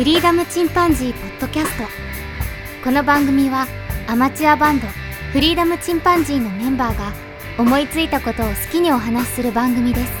[0.00, 1.84] フリーダムチンパンジーポッドキャスト
[2.82, 3.66] この番組は
[4.08, 7.12] アマチュアバンドフリーダムチンパンジーのメンバーが
[7.58, 10.12] 思いついたことを好きにお話しする番組です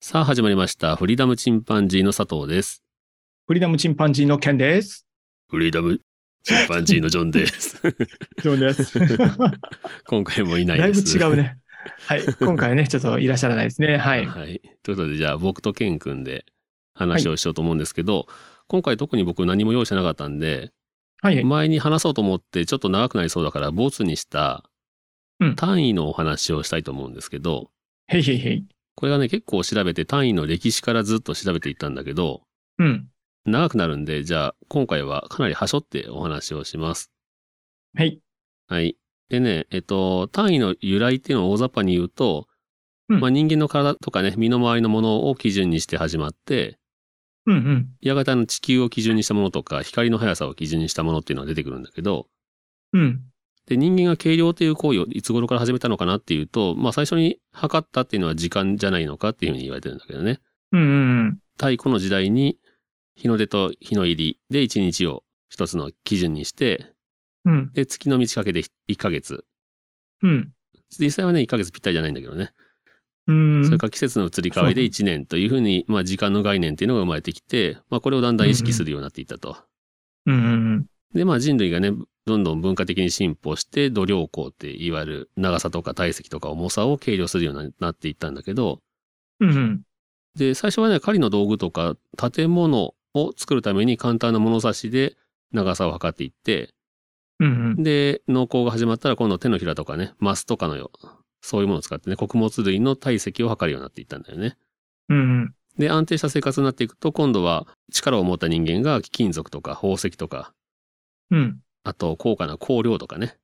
[0.00, 0.96] さあ始まりました。
[0.96, 2.82] フリーダムチンパンジーの佐藤です。
[3.46, 5.06] フリーダムチンパンジーのケンです。
[5.48, 6.00] フリーダム
[6.42, 7.80] チンパンジーのジョンです。
[8.42, 8.98] ジョンです。
[10.04, 11.16] 今回もいないだいぶです。
[11.16, 11.59] 違うね。
[12.06, 12.22] はい。
[12.38, 13.96] 今回はね、ちょっといらっしゃらないですね。
[13.96, 14.26] はい。
[14.26, 14.60] はい。
[14.82, 16.44] ということで、じゃあ僕とケン君で
[16.94, 18.26] 話をしようと思うんですけど、
[18.68, 20.72] 今回特に僕何も用意してなかったんで、
[21.22, 21.44] はい。
[21.44, 24.64] 前に話そうと思ってちょっと長くなりそうだから、ボツにした
[25.40, 27.70] うん単位のお話をしたいと思うんですけど、
[28.08, 28.66] へいへいへい。
[28.94, 32.42] これがね、結構調べて単位の歴史からずっと調べていったんだけど、
[32.78, 33.08] うん。
[33.46, 37.10] 長くなるんで、じゃあ今回はかなり端折ってお話をします。
[37.94, 38.20] はい。
[38.68, 38.96] はい。
[39.30, 42.46] でね、えっと、単位の由来っていうのを大雑把に言うと、
[43.08, 46.78] うんまあ人間の体とかね、身の回りのものを基準にして始まって、
[47.46, 47.88] うんうん。
[48.00, 52.28] やがてあの地球を基準にしたものとか、光の速さを基準にしたものっていうのが出てくるんだけど、
[52.92, 53.22] うん。
[53.66, 60.40] で、人間が計量という行為をいつ頃から始めたのかなっていうと、まあ最初に測ったっていうのは時間じゃないのかっていうふうに言われてるんだけどね。
[60.72, 61.38] うんうん。
[61.56, 62.58] 太古の時代に
[63.16, 66.92] 日の出と日の入りで1日を一つの基準にして、
[67.44, 67.72] うん。
[67.72, 69.44] で、月の満ち欠けで1ヶ月。
[70.22, 70.52] うん。
[70.98, 72.52] 実際はね、1ヶ月ぴったりじゃないんだけどね。
[73.26, 73.64] うん。
[73.64, 79.56] それから季節の移り変わりで1年というふうに、まあ時間の概念っていうのが生まれてきて、まあこれをだんだん意識するようになっていったと。
[80.26, 80.86] うんうん。
[81.14, 81.92] で、まあ人類がね、
[82.26, 88.80] どんどん文化的に進歩して、度量衡っていわゆる長さとか体積とか重さを計量するようになっていったんだけど、
[89.40, 89.82] うんうん。
[90.36, 91.96] で、最初はね、狩りの道具とか
[92.32, 95.16] 建物を作るために簡単な物差しで
[95.52, 96.70] 長さを測っていって、
[97.40, 97.82] うんうん。
[97.82, 100.92] で、農耕が始まったら今度手のひらとかね、マスとかのよ、
[101.40, 104.56] そういうものを使ってね、穀物類の体積を測るようになっていったんだよね。
[105.08, 105.54] うんうん。
[105.78, 110.52] で、安定した生活になっていくと、今度は力を持った人間が金属とか宝石とか、
[111.30, 111.60] うん。
[111.82, 113.38] あと高価な香料とかね、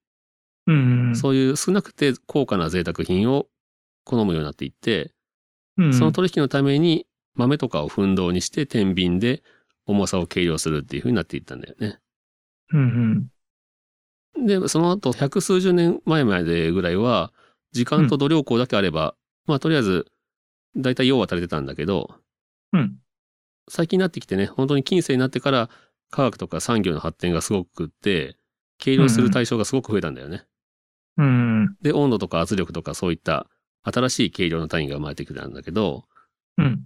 [0.66, 1.16] うんうん。
[1.16, 3.46] そういう少なくて高価な贅沢品を
[4.04, 5.12] 好むようになっていって、
[5.78, 5.94] うん。
[5.94, 9.42] その取引のために豆とかを奮闘にして天秤で
[9.86, 11.98] 重さを計量するっていう風になっていったんだよね。
[12.72, 13.28] うんうん。
[14.44, 17.32] で、その後百数十年前までぐらいは、
[17.72, 19.14] 時間と度量衡だけあれば、
[19.46, 20.06] まあとりあえず、
[20.76, 22.14] だいたい用は足りてたんだけど、
[22.72, 22.98] うん。
[23.68, 25.70] 最近になってきてね、本当に近世になってから
[26.10, 28.36] 科学とか産業の発展がすごくって、
[28.78, 30.44] 計量する対象がすごく増えたんだよね。
[31.16, 31.76] うん。
[31.80, 33.46] で、温度とか圧力とかそういった
[33.82, 36.04] 新しい計量の単位が生まれてきたんだけど、
[36.58, 36.84] うん。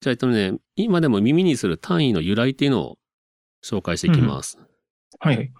[0.00, 2.98] じゃあ、えっとね、今でも耳にする単位の由来っていうのを
[3.64, 4.58] 紹介していきます。
[5.18, 5.52] はいはい。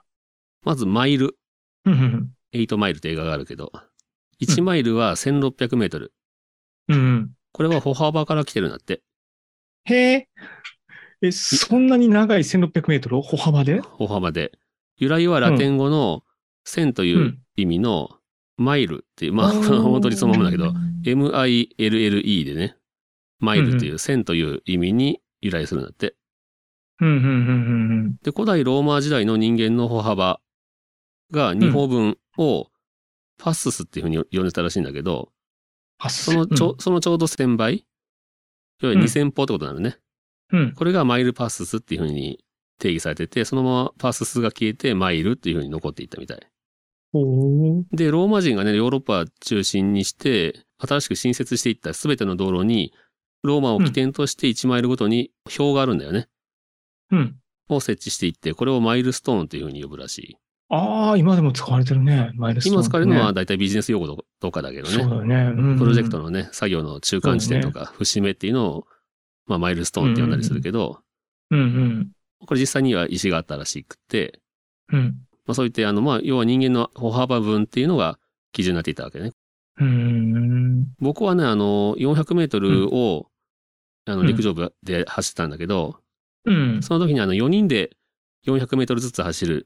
[0.63, 1.37] まず、マイル。
[1.85, 2.31] うんうん。
[2.55, 3.73] 8マイルって映画があるけど、
[4.41, 6.13] 1マイルは1600メートル。
[6.89, 7.31] うんうん。
[7.53, 9.03] これは歩幅から来てるんだって。
[9.85, 10.29] へえ。
[11.21, 13.19] え、そんなに長い1600メートル？
[13.19, 13.81] を歩幅で？
[13.81, 14.53] 歩幅で。
[14.97, 16.23] 由来はラテン語の
[16.67, 18.11] 1000といううん意味の
[18.57, 20.73] マイルっていう、まあ、本当にそのままだけど、
[21.05, 22.77] MILLE でね、
[23.41, 26.15] マイルっていう1000という意味に由来するんだって。
[27.01, 30.41] で、古代ローマ時代の人間の歩幅
[31.31, 32.69] が2歩分を
[33.39, 35.31] パススっていうふうに呼んでたらしいんだけど、
[35.99, 37.75] あ、そのちょ、そのちょうど1000倍？
[37.75, 39.99] いわゆる2000歩ってことになるね。
[40.53, 40.73] うん。
[40.73, 42.45] これがマイルパススっていうふうに
[42.79, 46.41] 定義されてて、そのままパススが消えてマイルっていうふうに残っていったみたい。
[47.93, 52.93] で、ローマ人がね、ヨーロッパ中心にして、新しく新設していったすべての道路に、
[53.43, 56.29] ローマを起点として1マイルごとに表があるんだよね。
[57.11, 57.37] うん。
[57.69, 60.37] を設置していって、これをマイルストーンというふうに呼ぶらしい。
[60.71, 62.31] ああ、今でも使われてるね。
[62.35, 64.91] マイルストーン、今使われるのはね大体ビジネス用語とかだけどね。
[64.91, 65.35] そうだよね。
[65.35, 68.87] うんうんプロジェクトのね、作業の中間地点とか節目っていうのを、
[69.47, 71.01] まあマイルストーンって呼んだりするけど、
[71.51, 72.11] うんうん。
[72.47, 74.41] これ実際には石があったらしくって、
[74.93, 75.17] うん。
[75.47, 78.19] まあそういって、あの、まあ、要は人間の歩幅分っていうのが
[78.53, 79.33] 基準になっていたわけね。
[79.81, 80.87] うん。
[81.01, 83.31] 僕はね、あの、400メートルを、
[84.05, 85.97] あの、うん陸上部で走ってたんだけど、
[86.45, 86.83] うん。
[86.83, 87.97] その時にあの、4人で
[88.47, 89.65] 400メートルずつ走る、うん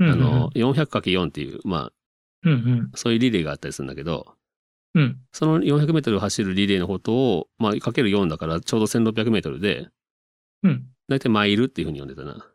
[0.00, 1.92] あの、、400×4 っていう、まあ、
[2.44, 2.90] うんうん。
[2.94, 4.34] そういうリレーがあったりするんだけど、
[4.94, 5.18] うん。
[5.32, 9.88] その400メートル走るリレーのことを、まあ、かける4だからちょうど1600メートルで、
[10.62, 10.86] うん。
[11.08, 12.46] だいたいマイルっていうふうに呼んでたな。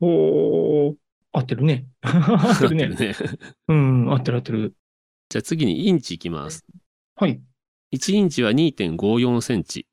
[0.00, 0.94] おー。
[1.32, 1.86] 合ってるね。
[2.02, 2.88] 合ってるね。
[2.88, 3.14] ね。
[3.68, 4.12] うん。
[4.12, 4.74] 合ってる合ってる。
[5.28, 6.64] じゃあ次にインチいきます。
[7.16, 7.40] はい。
[7.94, 9.86] 1インチは2.54センチ。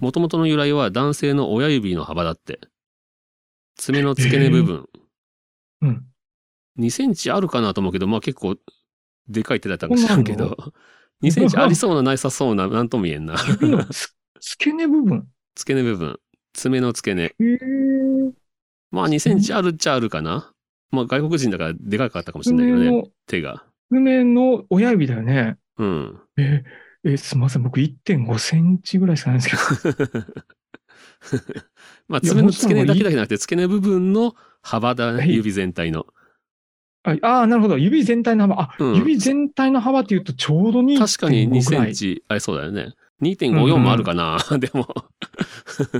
[0.00, 2.60] もともとの由来は男性の親指の幅だって。
[3.76, 4.88] 爪の付け根部分。
[5.82, 6.06] うん。
[6.78, 8.56] 2センチあるかなと思うけど、まあ結構
[9.28, 10.56] でかい手だったかもしれんけど、
[11.22, 13.34] 2センチありそうな、なさそうな、なんとも言えんな。
[13.46, 15.28] 指のつ 付け根部分。
[15.54, 16.18] 付け根部分。
[16.54, 17.24] 爪の付け根。
[17.24, 18.32] へー
[18.90, 20.52] まあ2センチあるっちゃあるかな。
[20.90, 23.64] まあ外国人だからでかかったかもしれないけどね、手が。
[23.90, 25.56] 爪の親指だよね。
[25.78, 26.20] うん。
[26.36, 26.62] え、
[27.04, 27.62] え、すみません。
[27.62, 30.34] 僕1.5センチぐらいしかないんですけど。
[32.08, 36.06] まあ爪の付け根だけもだけじゃなくて、付け根部分の幅だね、はい指全体の。
[37.04, 37.78] ああー、なるほど。
[37.78, 38.62] 指全体の幅。
[38.62, 41.94] あ、うん指全体の幅っていうとちょうど2.5確かに2ぐらい。
[41.94, 42.94] センチ、あれそうだよね。
[43.22, 44.86] 2.54もあるかな、 でも。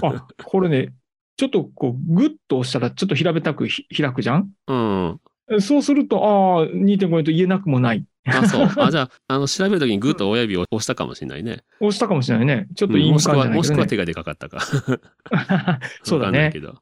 [0.02, 0.92] あ、これね、
[1.36, 4.50] ちょっとこう、グッと押したらちょっと平べったくひ開くじゃん？
[4.68, 5.60] うん。
[5.60, 8.04] そうすると、ああ、2.5と言えなくもない。
[8.26, 8.68] あ、そう。
[8.78, 11.64] あ、じゃあ、あの、調べるときにグッと親指を押したかもしれないね。
[11.80, 12.68] 押したかもしれないね。
[12.76, 13.96] ちょっといにくもしくは、かんじゃないけどねもしくは手。
[13.96, 14.60] がでかかったか。
[16.04, 16.60] そうだねけ。
[16.60, 16.78] ど。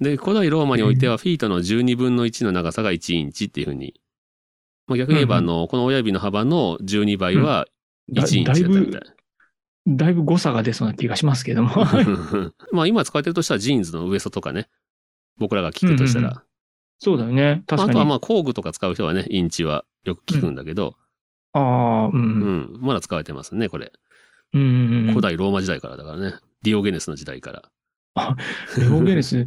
[0.00, 4.00] で、古代ローマにおいては、フィートの12分の1の長さが1インチっていうふうに。
[4.86, 7.66] まあ、逆に言えば、あうんの、この親指の幅の12倍は
[8.12, 9.00] だ1インチだったみたい。
[9.86, 11.70] ぶ、だいぶ誤差が出そうな気がしますけども。
[12.72, 14.68] まあ、今使われてるとしたらジーンズのウエストとかね。
[15.38, 16.28] 僕らが聞くとしたら。
[16.28, 16.42] うんうん
[16.98, 17.62] そうだよね。
[17.66, 17.90] 確かに。
[17.90, 20.96] あとはまあ工具とか使う人はね、インチはよく聞くんだけど、
[21.52, 22.12] ああ、う。
[22.12, 23.92] うんん、まだ使われてますね、これ。
[24.54, 25.08] うんうんうん。
[25.08, 26.34] 古代ローマ時代からだからね。
[26.62, 27.70] ディオゲネスの時代から。
[28.78, 29.46] レオゲネス、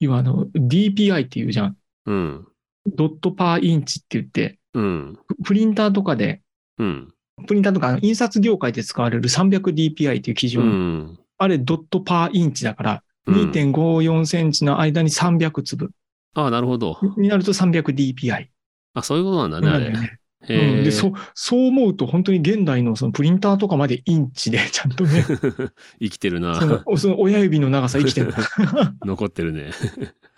[0.00, 1.76] 今あの、DPI っていうじゃん。
[2.06, 2.48] うん。
[2.94, 5.18] ドットパーインチって言って、うん。
[5.28, 6.42] ププリンターとかで、
[6.78, 7.12] うん。
[7.46, 11.18] プリンターとか印刷業界で使われる 300dpi っていう基う準、ん。
[11.38, 15.90] あれドットパーインチだから、うん2.54センチの間に300粒
[16.34, 16.96] ああ、なるほど。
[17.16, 18.46] になると 300dpi。
[18.94, 20.20] あ、そういうことなんだね、だよね。
[20.46, 25.24] で、そ、そう思うと本当に現代のそのプリンターとかまでインチで ちゃんとね、
[26.00, 26.82] 生きてるそな。
[26.86, 28.32] のその親指の長さ生きてる。
[29.04, 29.70] 残ってるね。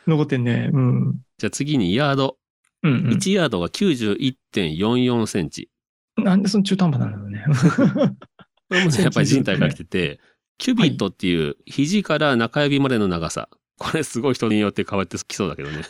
[0.06, 0.70] 残ってんね。
[0.72, 1.14] うん。
[1.38, 2.36] じゃあ次にヤード。
[2.82, 3.08] うん、うん。
[3.10, 5.68] 1ヤードが91.44センチ。
[6.16, 7.44] なんでその中途半端なんだろうね。
[8.68, 10.20] これもね、やっぱり人体から来てて、
[10.58, 13.48] キュビットっていう肘から中指までの長さ。
[13.78, 15.82] これすごい人によって変わってきそうだけどね。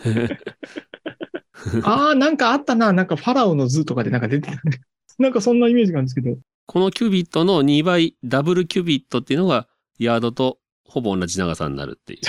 [1.84, 2.92] ああ、なんかあったな。
[2.92, 4.80] なんかファラオの図とかでなんか出てたね。
[5.18, 6.36] なんかそんなイメージがあるんですけど。
[6.66, 9.68] このキュビットの2倍、ダブルキュビットっていうのが、
[9.98, 12.20] ヤードとほぼ同じ長さになるっていう。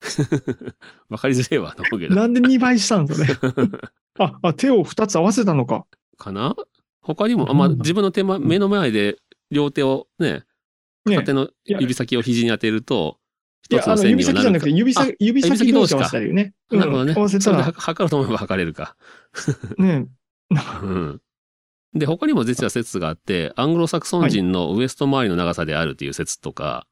[1.08, 2.14] わかりづれえわ、と思うけど。
[2.14, 3.26] なんで2倍したんそれ？
[4.18, 5.86] あ、あ、手を2つ合わせたのか。
[6.16, 6.54] かな？
[7.00, 9.18] 他にも、あまあ、自分の手間、目の前で
[9.50, 10.44] 両手をね、
[11.04, 13.18] ね片手の指先を肘に当てると、
[13.68, 16.54] 一つの線指にはなるか先じゃなくて、指あ先、指先同士合わせたらいいよね。
[16.70, 17.14] うんなるほどね。
[17.16, 18.96] 合わせた測ろうと思えば測れるか。
[19.78, 20.06] ね。
[20.82, 21.20] うん。
[21.94, 26.86] で、他にも実は説があって、アングロサクソン人のウエスト周りの長さであるっていう説とか、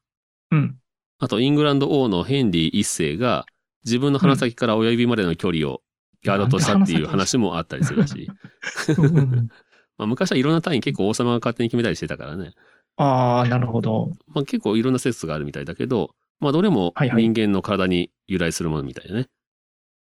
[0.51, 0.77] うん。
[1.19, 3.45] あとイングランド王のヘンリー一世が
[3.85, 5.81] 自分の鼻先から親指までの距離を
[6.23, 8.29] ヤードとしたっていう話もあったりするし、
[9.97, 12.53] まあ、昔はいろんな単位結構王様が勝手に決めたりしてたからね、
[12.97, 14.11] ああ、なるほど。
[14.27, 19.27] まあ、結構いろんな説があるみたいだけど、まあどれもはいはい人間の体に由来するものみたいだね。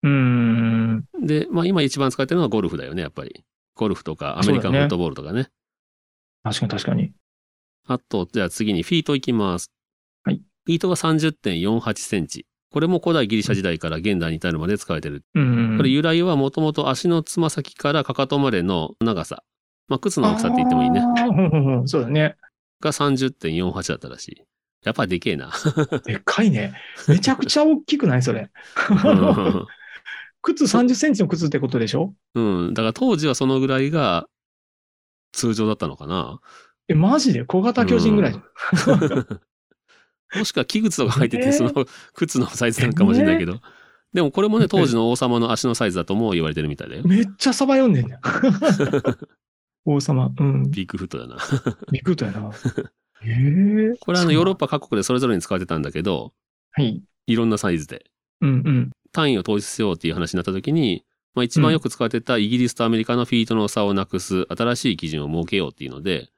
[0.03, 1.05] うーん。
[1.23, 3.45] で、まあ今一番使ってるのはゴルフだよね、やっぱり。
[3.75, 5.49] ゴルフとかアメリカンフットボールとかね。
[6.43, 7.13] 確かに確かに。
[7.87, 9.71] あと、じゃあ次にフィートいきます。
[10.25, 10.43] はい。
[10.65, 12.47] フィートが30.48センチ。
[12.71, 15.25] これも古代ギリシャ時代から現代に至るまで使われてる。
[15.35, 15.77] うん。
[15.77, 19.43] これ由来はもともと足のつま先からかかとまでの長さ。
[19.89, 21.03] まあ靴の大きさって言ってもいいね。
[21.87, 22.37] そうだね。
[22.81, 24.43] が30.48だったらしい。
[24.85, 25.51] やっぱでけえな。
[26.05, 26.75] でっかいね。
[27.09, 28.23] めちゃくちゃ大きくない？
[28.23, 28.51] それ。
[30.43, 32.15] 靴30センチの靴ってことでしょ？
[32.35, 32.75] うん。
[32.75, 34.27] だから当時はそのぐらいが
[35.33, 36.39] 通常だったのかな。
[36.89, 37.45] え、マジで？
[37.45, 39.39] 小型巨人ぐらいじゃん。
[40.39, 41.73] もしくは器具とか入ってて、えーその
[42.13, 43.61] 靴のサイズなのかもしれないけど。
[44.13, 47.03] でもこれもね、当時の王様の足のサイズだとも言われてるみたいだよ。
[47.05, 48.21] めっちゃサバ読んでんじゃん。
[49.87, 50.31] 王様。
[50.39, 50.71] うん。
[50.71, 51.37] ビッグフットだな。
[51.91, 52.51] ビッグとやな。
[53.23, 54.67] ええこれはあのヨーロッパ。
[54.67, 56.33] パ各国でそれぞれに使われてたんだけど、
[56.73, 57.03] はい。
[57.27, 58.05] いろんなサイズで。
[58.41, 58.91] うんうん。
[59.13, 61.05] 単位を統一しようっていう話になった時に、
[61.35, 66.29] まあ一番よく使われてたイギリスとアメリカのフィートの差をなくす新しい基準を設けようっていうので、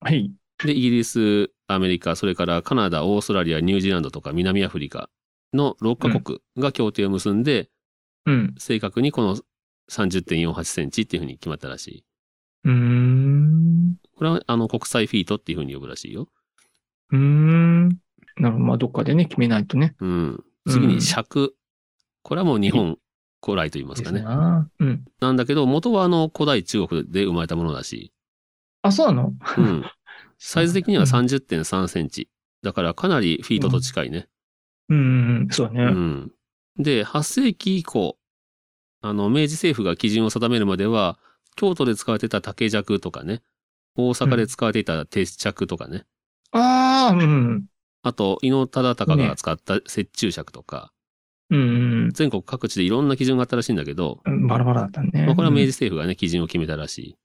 [0.00, 0.30] はい。
[0.64, 5.10] で、イギリス、アメリカ、それからカナダ、オーストラリア、ニュージーランドとか南アフリカ
[5.52, 7.68] の6カ国が協定を結んで、
[8.24, 8.54] うん。
[8.58, 9.36] 正確にこの
[9.90, 12.04] 30.48センチっていうふうに決まったらしい。
[12.66, 13.96] うーん。
[14.16, 16.28] これはあの国際フィートっていうふうに呼ぶらしいよ。
[17.12, 17.88] うーん。
[17.88, 18.58] なるほど。
[18.58, 19.94] まあ、どっかでね、決めないとね。
[20.00, 20.44] うん。
[20.68, 21.54] 次に尺。
[22.22, 22.98] これはもう日本
[23.42, 24.22] 古来と言いますかね。
[24.22, 24.68] な。
[24.80, 25.04] うん。
[25.20, 28.12] なんだけど、元はあの古代中国で生まれたものだし、
[28.82, 29.32] あ、そうなの？
[29.58, 29.84] うん。
[30.38, 32.28] サイズ的にはうん30.3センチ。
[32.62, 34.28] だからかなりフィートと近いね。
[34.88, 35.00] うんう
[35.44, 35.48] ん。
[35.50, 36.00] そうだうね。
[36.00, 36.32] ん。
[36.78, 38.18] で、8世紀以降、
[39.00, 41.18] あの、明治政府が基準を定めるまでは、
[41.56, 43.42] 京都で使われてた竹尺とかね、
[43.96, 46.04] 大阪で使われていた鉄着とかね。
[46.52, 47.66] ああ、うん。
[48.02, 50.92] あと、伊能忠敬が使った折衷尺とか、
[51.48, 54.46] うん全国各地でいろんな基準があったらしいんだけど、うん。
[54.46, 55.26] バラバラだったね。
[55.26, 57.16] まあ、これは明治政府がね、基準を決めたらしい。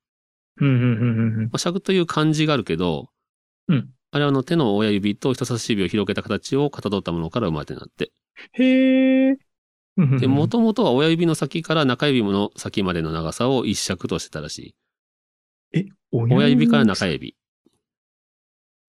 [0.62, 3.10] うんうんうんうんまあ、尺という漢字があるけど、
[3.68, 8.12] うんあれはあの手の親指と人差し指を広げた形をかたどったものから生まれてなって。
[8.52, 9.38] へえ。
[9.98, 14.76] うんで、もともとは親指の先から中指の先までの長さを一尺としてたらし
[15.74, 15.80] い。
[15.80, 16.68] え、親指？
[16.68, 17.36] から中指。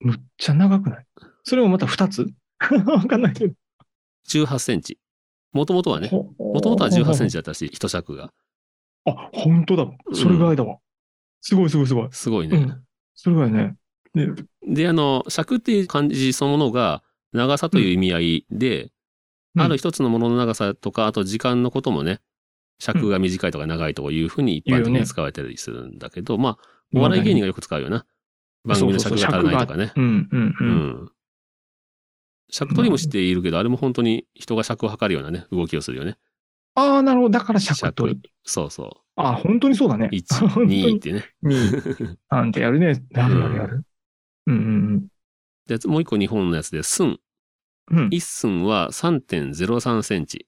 [0.01, 1.07] むっちゃ長くない？
[1.45, 2.27] それもまた二つ？
[2.87, 3.55] わかんないけど。
[4.29, 4.99] 18センチ。
[5.53, 7.33] もともとはね、ももともとは18センチ。
[7.33, 8.33] チだったらしい、一尺が。
[9.05, 9.87] あ、本当だ。
[10.13, 10.79] それぐらいだわ。
[11.41, 12.09] すごいすごいすごい。
[12.13, 12.59] すごいうね。
[12.59, 12.83] ん。
[13.15, 13.77] それぐらいね。
[14.15, 14.29] ね
[14.67, 18.91] で、あの、尺っていう漢字そのものが長さという意味合いで、
[19.57, 22.21] ある一つのものの長さとか、あと時間のこともね、
[22.79, 26.59] 尺が短いとか長いとかいうふうに一般的に使われたりするんだけど、まあ、
[26.95, 28.07] お笑い芸人がよく使うよな。
[28.65, 29.93] 番組の尺が足らないとかね。
[29.97, 30.69] うんうんううん。
[31.05, 31.13] ん。
[32.51, 36.17] 尺取りもしているけど、あれも本当に人が尺を測るようなね、動きをするよね。
[36.75, 37.39] ああ、なるほど。
[37.39, 38.31] だから尺取り。
[38.45, 40.09] そうそあ、本当にそうだね。
[40.13, 40.15] う。
[40.15, 41.25] 1、本当に2ってね。
[41.45, 42.17] 2。
[42.31, 43.05] なんてやるね。
[43.11, 43.85] やるやるやる。
[44.47, 45.07] うんうん
[45.67, 47.09] で、もう一個日本のやつで、寸。
[47.09, 47.21] うん。
[47.91, 50.47] うん一寸は3.03センチ。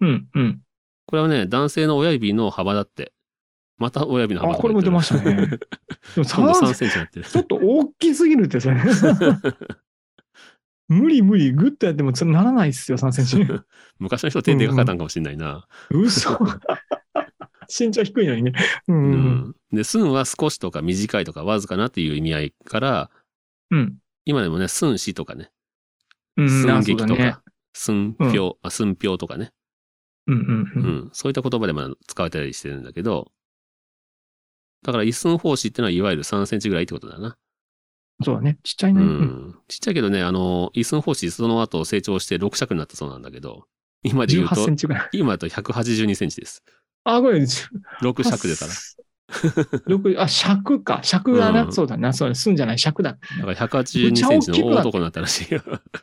[0.00, 0.60] うんうん。
[1.06, 3.12] これはね、男性の親指の幅だって。
[3.78, 5.34] また親指の幅あ、これも出ましたね。
[5.34, 5.48] でも
[6.16, 7.26] 今度3 3センチになってる。
[7.26, 8.80] ちょっと大きすぎるって、それ。
[10.88, 11.52] 無理無理。
[11.52, 13.46] グッとやってもつならないっすよ、3センチ。
[13.98, 15.66] 昔の人手でかかったんかもしれないな。
[15.90, 16.38] 嘘。
[17.68, 18.52] 身長低いのにね。
[18.88, 19.54] うんううんん。
[19.72, 23.10] で、寸は少しとか短いとかわずかなっていう意味合いから、
[23.70, 23.96] うん。
[24.24, 25.50] 今でもね、寸死とかね、うん。
[26.36, 29.52] 寸劇とか、寸評、あ寸評とかね、
[30.26, 30.96] うんうんううん。
[31.06, 33.30] ん、そういった言葉でまだ使われたりしてるんだけど、
[34.82, 37.36] だから一寸法師ってのはいわゆる3センチぐらいってことだな。
[38.24, 38.58] そうだね。
[38.62, 39.00] ちっちゃいうね。
[39.00, 39.08] うん
[39.50, 39.58] ん。
[39.68, 43.66] ちっちゃいけどね、あの、一寸法師その後成長して6尺になったそうなんだけど、
[44.02, 45.08] 今で言う18とセン、チぐらい。
[45.12, 46.62] 今だと182センチです。
[47.04, 49.11] あ、これ、6尺ですから。
[49.86, 51.00] 六あ、尺か。
[51.02, 52.12] 尺がな、うんそうだな。
[52.12, 52.78] そうだ、すんじゃない。
[52.78, 53.12] 尺だ。
[53.12, 55.62] だから182センチの大男になったらしいよ。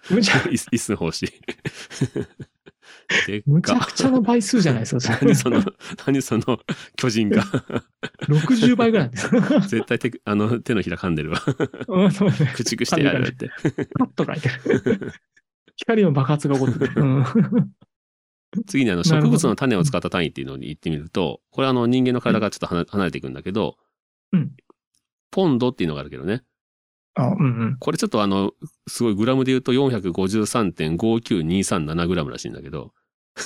[0.09, 1.31] むちゃ、一一寸法師。
[3.27, 3.86] でっむちゃか。
[3.88, 4.81] くちゃな倍数じゃない？
[4.81, 5.17] ですか。
[5.21, 5.63] 何その、
[6.05, 6.59] 何その
[6.95, 7.43] 巨人が。
[8.27, 9.29] 60倍ぐらいです。
[9.67, 11.41] 絶対手、あの、手のひら噛んでるわ。
[11.88, 12.36] うんそうね。
[12.38, 13.50] 駆逐してやるって。
[13.98, 15.13] パッと書いてる。
[15.75, 16.91] 光の爆発が起こってる。
[16.95, 17.25] うん
[18.68, 23.77] 次にあの植物の種を使った単位っていうのに言ってみると、これあの人間の体がちょっと離離れていくんだけど、
[24.32, 24.51] うん
[25.32, 26.41] ポンドっていうのがあるけどね。
[27.13, 27.77] あ、うんうん。
[27.79, 28.53] これちょっとあの、
[28.88, 32.96] すごいグラムで言うと453.59237グラムらしいんだけど、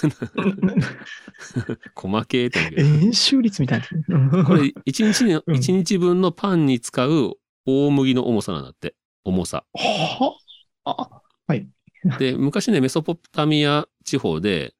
[1.94, 2.82] 細けーってけど。
[2.82, 4.46] 円周率みたいな。
[4.46, 7.34] これ1日に、うん一日分のパンに使う
[7.66, 8.96] 大麦の重さなんだって。
[9.26, 9.66] 重さ。
[9.74, 10.38] は
[10.86, 11.22] あ、
[12.20, 14.74] で、昔ね、メソポタミア地方で、うん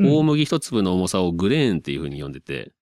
[0.00, 2.72] 大麦一粒の重さをグレーンっていう風に呼んでて、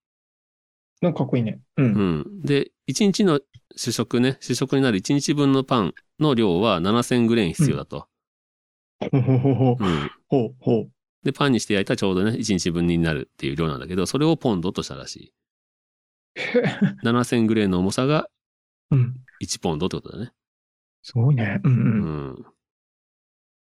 [1.00, 1.60] なんかかっこいいね。
[1.76, 1.82] う。
[1.82, 2.42] うんん。
[2.42, 3.40] で、1日の
[3.76, 8.08] 主食ね、主食になる1日分のパンの量は7000グレーン必要だと。
[9.12, 9.84] ほうほうほうほう。
[9.84, 10.10] うん。
[10.28, 10.90] ほうほう。
[11.24, 15.34] で、パンにして焼いたらちょうどね、1日分になるっていう量なんだけど、それをポンドとしたらしい。
[16.36, 16.62] へえ
[17.02, 18.28] 7000グレーンの重さが
[18.90, 19.16] うん。
[19.40, 20.32] 1ポンドってことだね。
[21.02, 21.60] すごいね。
[21.64, 22.28] うんううん。
[22.32, 22.46] ん。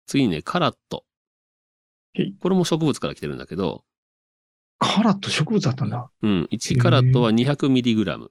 [0.06, 1.04] 次にね、カラット。
[2.40, 3.84] これも植物から来てるんだけど、
[4.78, 6.10] カラット植物だったんだ。
[6.22, 6.48] うん。
[6.50, 8.30] 1カラットは200ミリグラム。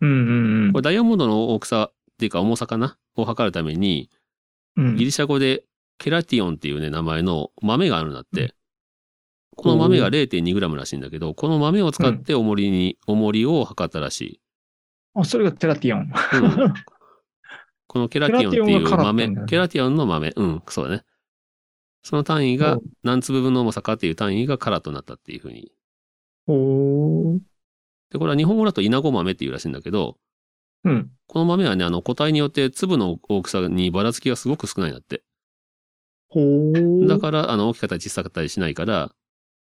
[0.00, 2.98] うんうんこれダイヤモンドの大きさっていうか重さかな？
[3.16, 4.10] を測るために、
[4.76, 4.96] うん。
[4.96, 5.64] ギリシャ語で
[5.98, 8.54] ケラティオンっていうね、名前の豆があるんだって。
[9.56, 14.40] この豆が 0.2g らしいんだけど、この豆を使って重りに、重りを測ったらしい。
[15.14, 16.00] あ、それがケラティオン。
[16.02, 16.74] うん
[17.88, 21.04] このケラティオンっていう豆ケラティオンの豆、うん、そうだね。
[22.06, 25.72] その単位がうん何粒分の重さかっていう単位がカラットになったっていうふうに。
[26.46, 27.38] おー。
[28.12, 30.16] で、これは日本語だと稲子豆っていうらしいんだけど、
[30.84, 31.10] うん。
[31.26, 35.24] この豆はね、あの個体によって粒の大きさにばらつきがすごく少ないんだって。
[36.28, 37.08] ほー。
[37.08, 39.10] だから、あの、大きかったり小さかったりしないから、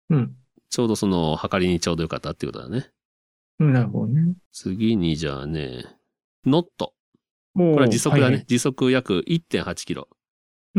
[0.10, 0.34] うん。
[0.70, 2.90] ちょうどその、測りにちょうどよかったっていうことだね。
[3.60, 4.34] うんなるほどね。
[4.54, 5.84] 次に、じゃあね、
[6.46, 6.94] ノット。
[7.54, 8.46] ここれは時速だね。。
[8.48, 10.08] 時速約1.8キロ。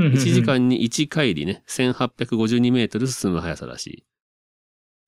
[0.08, 0.42] 1 1時。
[0.42, 4.04] 間に1回りね、1852メートル進む速さらしい。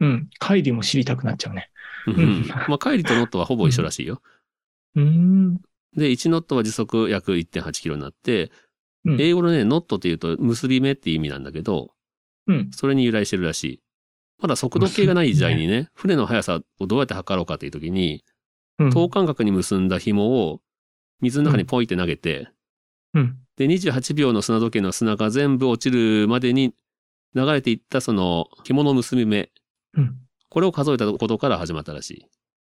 [0.00, 0.30] うん。
[0.40, 1.70] 帰りも知りたくなっちゃうね。
[2.06, 4.20] うんうんまあ、帰りとノットはほぼ一緒らしいよ。
[4.96, 5.56] うん。
[5.96, 8.50] で、1ノットは時速約1.8キロになって、
[9.04, 11.92] うん英語のね、ノットっていうと結び目っていう意味なんだけど、
[12.46, 12.70] うん。
[12.72, 13.82] それに由来してるらしい。
[14.38, 18.24] まだ速度計がない時代にね、船の速さをどうやって測ろうかっていう時に、
[18.78, 18.90] うん。
[18.90, 20.60] 等間隔に結んだ紐を
[21.20, 22.48] 水の中にポイって投げて、
[23.14, 23.38] うん。
[23.56, 26.74] で、28秒の砂時計の砂が全部落ちるまでに
[27.34, 29.50] 流れていったその紐の結び目、
[29.94, 30.16] うん。
[30.48, 32.26] これを数えたことから始まったらしい。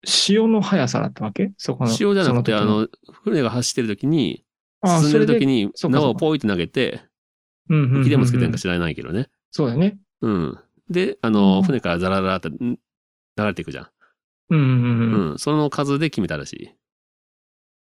[0.06, 1.54] 潮の速さだったわけ？
[1.58, 1.90] そこの。
[1.92, 2.88] 潮じゃなくて、あの、
[3.24, 4.44] 船が走ってる時に、
[4.82, 7.02] あ進んでる時に縄をポイって投げて、
[7.70, 9.30] 浮きでもつけてるか知らないけどね。
[9.52, 9.98] そうだよね。
[10.22, 10.60] うん。
[10.90, 12.78] で、あの、うん船からザラザラってん流
[13.38, 13.88] れていくじゃん。
[14.50, 15.40] うんうんうんうん。
[15.40, 16.76] その数で決めたらしい。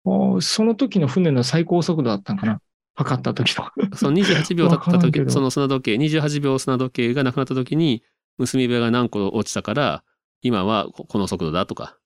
[0.05, 2.61] その時の船の最高速度だったんかな？
[2.95, 3.71] 測った時の。
[3.97, 8.03] その28秒経った時、その砂時計、28秒砂時計がなくなった時に、
[8.39, 10.05] 結び目が何個落ちたから、
[10.43, 11.99] 今はここの速度だとか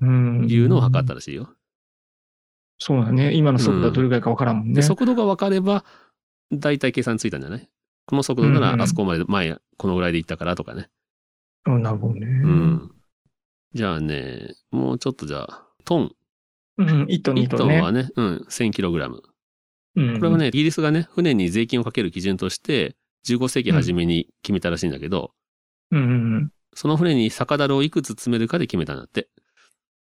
[0.00, 0.46] うん。
[0.48, 1.50] いうのを測ったらしいよ。
[2.78, 3.32] そうだね。
[3.34, 4.74] 今の速度はどれぐらいかわからんもんね。
[4.74, 5.84] で、速度が分かれば、
[6.52, 7.68] 大体計算ついたんじゃない？
[8.06, 10.88] この速度なうんうんらあそこまで前、このぐらいで行ったからとかね。
[11.66, 12.26] うんなるほどね。
[12.26, 12.90] うん。
[13.72, 16.12] じゃあね、もうちょっとじゃあ、トン。
[16.78, 17.04] うん。
[17.04, 17.74] 1トン2 1トンね。
[17.76, 19.20] トンはね、うん、1000kg。
[19.96, 25.32] うんこれはね、イギリスがね、船に税金をかける基準として、15世紀初めに決めたらしいんだけど、
[25.90, 26.02] うんう
[26.38, 29.28] んその船に酒樽をいくつ積めるかで決めたんだって。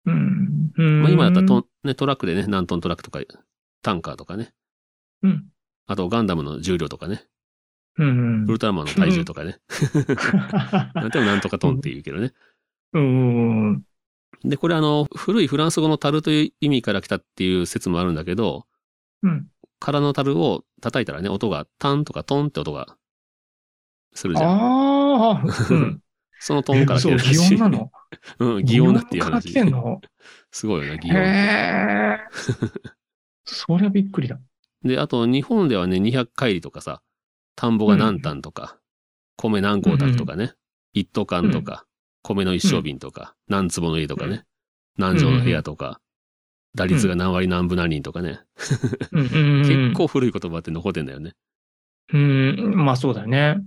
[0.05, 0.71] うん。
[0.76, 1.02] うん。
[1.02, 3.21] まあ今だったらトン、ね、トラックでね、何トントラックとか、
[3.81, 4.52] タンカーとかね。
[5.23, 5.47] うん。
[5.87, 7.25] あとガンダムの重量とかね。
[7.97, 9.59] うんウルトラマンの体重とかね。
[11.12, 12.33] でもなんとかトンって言うけどね。
[12.93, 13.83] うん。
[14.45, 18.67] で、これあの、古いフランス語の樽という意味から来たっていう説もあるんだけど、
[19.23, 19.49] うん。
[19.79, 22.97] 空の樽を叩いたらね、音がタンとかトンって音が
[24.15, 24.51] するじゃん。
[24.51, 26.03] ああ、うん。
[26.41, 27.55] そのトンから来てそう、擬るらしい。
[27.57, 27.93] 音なの？
[28.39, 29.53] うん、擬音だっていう話来。
[29.55, 30.01] てんの？
[30.51, 31.19] すごいよね、擬へ音。
[31.21, 32.19] え。
[33.45, 34.41] そりゃびっくりだ。
[34.83, 37.03] で、あと日本ではね、200海里とかさ、
[37.57, 38.79] 田んぼが何単とか、
[39.37, 40.55] 米何合炊くとかね、
[40.93, 41.87] 一斗缶とか、
[42.23, 44.45] 米の一升瓶とか、何坪の家とかね、
[44.99, 46.00] 何畳の部屋とか、
[46.75, 48.41] 打率が何割何分何厘とかね、
[49.13, 49.95] うんうんうん結。
[49.95, 51.35] 構古い言葉って残ってんだよね。
[52.13, 53.63] うん、まあそうだよね。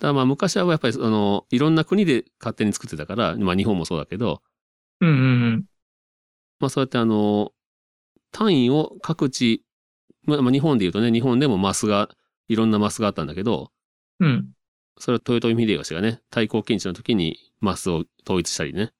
[0.00, 4.42] ただまあ昔はやっぱりあの、いろんな国で勝手に作ってたから、まあ日本もそうだけど、
[5.00, 5.64] うんうん
[6.58, 7.52] まあそうやってあの、
[8.32, 9.64] 単位を各地、
[10.24, 12.08] まあまあ日本で言うとね、日本でもマスが、
[12.48, 13.70] いろんなマスがあったんだけど、
[14.20, 14.48] うん。
[14.96, 15.02] うん。
[15.02, 18.92] それは豊臣秀吉がね、対抗検地の時にマスを統一したりね、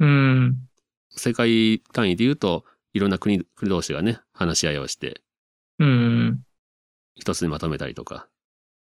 [0.00, 0.68] うん。
[1.10, 5.22] 世界単位で言うと、いろんな国国同士がね、話し合いをして、
[5.78, 6.40] うん。
[7.14, 8.28] 一つにまとめたりとか。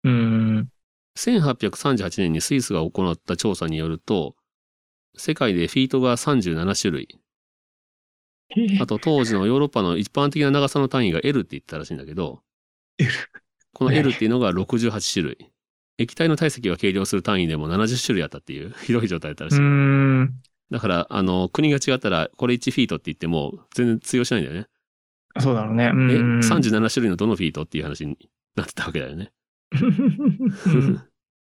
[0.03, 0.69] うん。
[1.17, 4.35] 1838年にスイスが行った調査によると、
[5.17, 7.19] 世界でフィートが37種類。
[8.79, 12.41] あと当時のヨーロッパの一般的な長さの単位が L って言ってたらしいんだけど、
[12.97, 13.11] L
[13.73, 15.51] この L っていうのが68種類。
[15.99, 19.59] 液体の体積が計量する単位でも70種類あったっていう ひどい状態だったらしい。
[19.59, 20.33] うん。
[20.71, 24.67] だから、あの、国が違ったら、これ1フィートって言っても全然通用しないんだよね。
[25.39, 25.85] そうだろうね。
[25.85, 26.41] うえ、ん。
[26.41, 28.17] 37種類のどのフィートっていう話に
[28.55, 29.31] なってたわけだよね。
[29.71, 31.01] う ん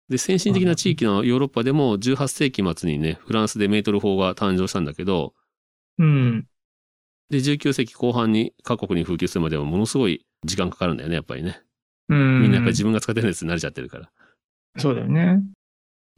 [0.09, 5.33] で、先進的な地域のヨーロッパでも18世紀末にね、フランスでメートル法が誕生したんだけど、
[5.97, 6.45] うん。
[7.31, 11.61] で、19世紀後半に各国に普及するまではものすごい時間かかるんだよね、やっぱりね。
[12.09, 12.41] うん。
[12.43, 14.11] みんなやっぱり自分が使ってるやつに慣れちゃってるから。
[14.77, 15.41] そうだよね。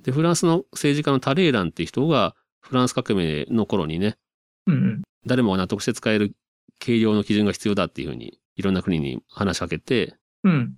[0.02, 4.18] で、フランスの政治家のタレーランっていう人が、フランス革命の頃にね、
[4.66, 5.02] うん。
[5.26, 6.36] 誰もが納得して使える
[6.80, 10.76] 計量の基準が必要だっていうふうに、いろんな国に話しかけて、うん。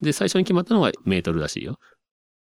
[0.00, 1.78] で、最初に決まったのがメートルらしいよ。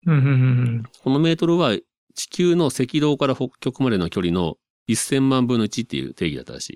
[0.05, 0.13] うん。
[0.13, 0.83] うん。
[1.03, 1.75] このメートルは
[2.15, 4.55] 地球の赤道から北極までの距離の
[4.89, 6.69] 1000万分の1っていう定義だったらし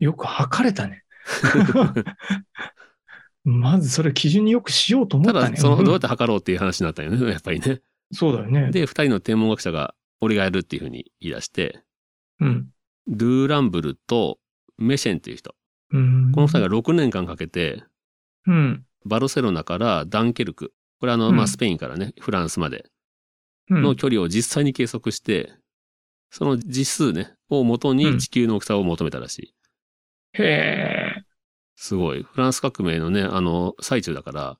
[0.00, 0.04] い。
[0.04, 1.04] よく測れたね。
[3.44, 5.56] まずそれ基準によくしようと思ったたね。
[5.56, 7.82] だ、その、どうやっんて測ろうっていう話になったよね、 やっぱりね。
[8.12, 8.70] そうだよね。
[8.70, 11.82] で、二人の天文学者が、俺がやるっていうふうに言い出して、
[12.40, 12.70] うん。
[13.06, 14.38] ドゥーランブルと
[14.78, 15.54] メシェンっていう人。
[15.90, 16.32] うん。
[16.32, 17.84] この二人が6年間かけて、
[18.46, 18.86] うん。
[19.04, 20.72] バルセロナからダンケルク。
[21.00, 22.86] これあの、うんまあ、スペインからね、フランスまで
[23.68, 23.82] うん。
[23.82, 25.52] の距離を実際に計測して、
[26.30, 29.54] その実数ね、を元に地球の大きさを求めたらしい。
[30.32, 31.13] へえ。
[31.76, 32.22] すごい。
[32.22, 34.58] フランス革命のね、あの、最中だから、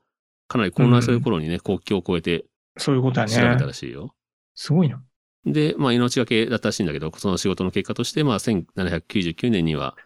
[0.48, 2.46] かなり混乱してる頃にね、国境を越えて
[2.76, 3.66] そういうことだ調べたね。
[3.66, 4.14] らしいよ。
[4.54, 5.02] すごいな。
[5.46, 9.96] で、まあ、命がけだったらしいんだけど、その仕事の結果として、まあ、1799年には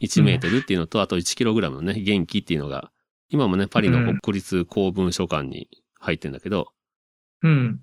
[0.00, 2.90] 1メートルっていうのと、あと1キログラムのね、元気っていうのが、
[3.30, 6.68] 今もね、パリの国立公文書館に入ってんだけど、
[7.42, 7.80] うん。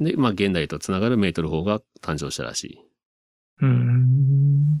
[0.00, 2.78] で、まあ、現代とつながるメートル法が誕生したらしい。
[3.62, 4.80] うん。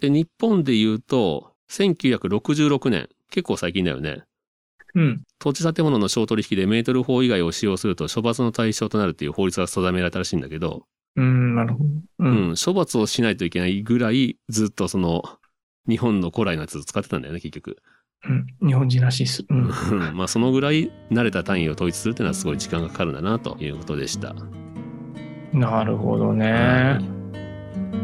[0.00, 4.24] で、日本で言うと、1966年、結構最近だよね。
[4.94, 5.22] うん。
[5.38, 11.84] 土地建物の商取引でメートル法以外を使用すると処罰の対象となるっていう法律が定められたらしいんだけど、うん、なるほど。
[11.84, 12.02] う。
[12.18, 15.22] うんん、処罰をしないといけないぐらい、ずっとその、
[15.88, 17.78] 日本の古来のやつを使ってたんだよね、結局。
[18.26, 19.44] うん日本人らしいっす。
[19.48, 19.68] うん。
[19.68, 24.34] うんまあ、そのぐらい慣れた単位を統一するっていうのはすごい時間がかかるんだな、ということでした。
[25.52, 27.23] なるほどはねい。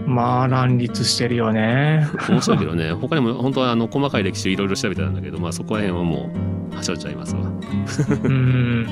[0.07, 2.07] まあ、乱立してるよね。
[2.29, 6.31] 面白いけどね、他にも本当はあの細かい歴史をいろいろ調べてたんだけど、まあそこら辺はも
[6.73, 7.43] う、はしょっちゃいますわ。
[7.43, 8.87] うん。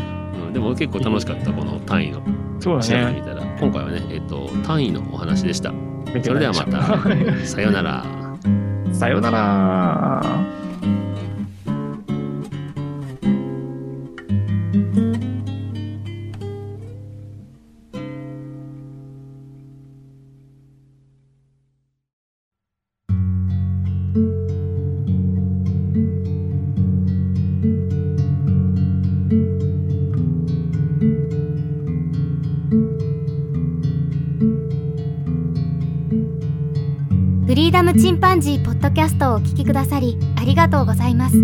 [0.47, 2.23] うん、でも結構楽しかった、この単位の
[2.61, 3.35] そう調べてみだね。
[3.35, 5.73] たら、今回はね、えっと、単位のお話でした。
[6.23, 6.99] それではまたた。
[7.45, 8.05] さようなら。
[8.93, 10.68] さようなら。
[37.47, 41.37] フリーダムチンパンジーポッドキャストをお聞きくださりありがとうございます。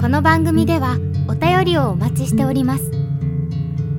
[0.00, 0.96] この番組では
[1.28, 2.90] お便りをお待ちしております。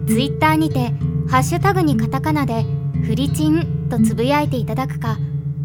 [0.07, 0.91] ツイッターにて
[1.29, 2.65] ハッシュタグにカタカナで
[3.05, 5.17] フリチンとつぶやいていただくか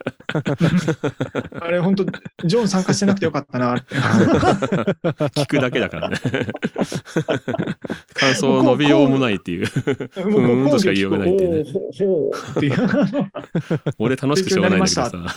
[1.62, 2.06] あれ、本当
[2.46, 3.96] ジョン参加してなくてよかったなって。
[3.96, 6.18] 聞くだけだからね。
[8.14, 9.68] 感想伸びようもないっていう。
[10.30, 11.66] もうーんとしか言いようがないっていう。
[13.98, 15.36] 俺楽しくしょうがないんだけどさ。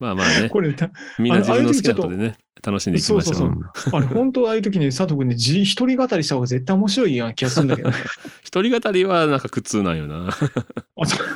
[0.00, 0.48] まあまあね。
[0.48, 3.34] これ、たみんな自分の好きなことでね、楽しんでいきましょう。
[3.34, 7.96] そうそうあれ、本当ああいう時に佐藤君ね、じ一人語りした方が絶対面白いような気がするんだけどね。
[8.42, 10.28] 一人語りはなんか苦痛なんよな。
[10.28, 11.26] あそう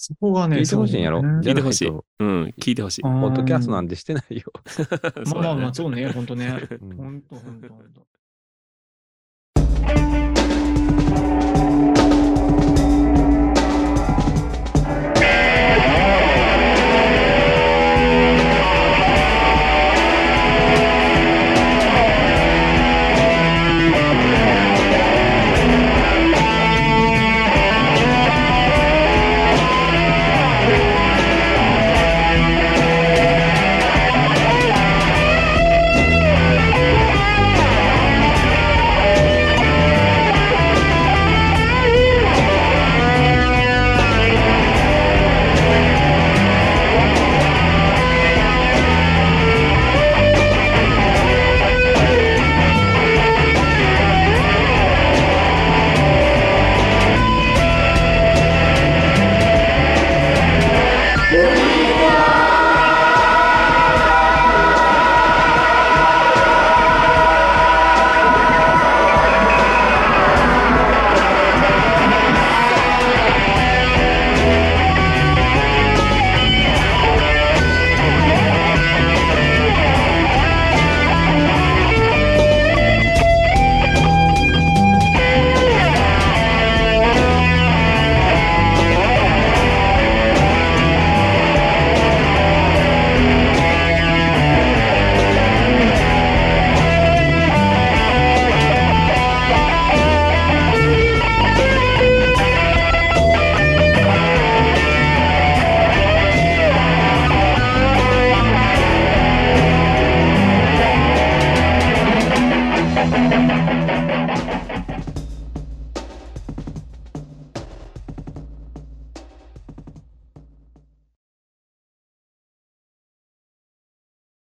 [0.00, 2.04] そこがね、聞いてほしいんやろ聞いてほしいと。
[2.20, 3.02] うん、聞いてほしい。
[3.02, 4.44] ポポッドキャストなんてしてないよ。
[5.34, 6.68] まあまあまあ、そそうね、本当ね。
[6.80, 8.02] うん本当本当本当。「